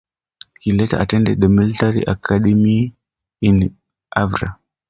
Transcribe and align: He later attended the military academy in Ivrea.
He 0.59 0.71
later 0.71 0.97
attended 0.97 1.39
the 1.39 1.47
military 1.47 2.01
academy 2.01 2.95
in 3.39 3.77
Ivrea. 4.17 4.57